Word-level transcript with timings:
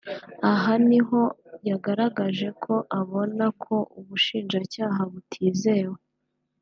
Aha 0.51 0.73
niho 0.89 1.21
yagaragaje 1.69 2.47
ko 2.63 2.73
abona 2.99 3.45
ko 3.63 3.75
Ubushinjacyaha 3.99 5.01
butizewe 5.11 5.97